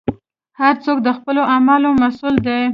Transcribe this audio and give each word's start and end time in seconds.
هر 0.59 0.73
څوک 0.83 0.97
د 1.05 1.09
خپلو 1.17 1.41
اعمالو 1.53 1.89
مسوول 2.01 2.35
دی. 2.47 2.61